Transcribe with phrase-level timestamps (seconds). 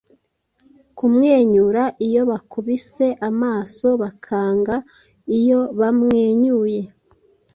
[0.97, 4.75] Kumwenyura iyo bakubise amaso, bakanga
[5.39, 6.81] iyo bamwenyuye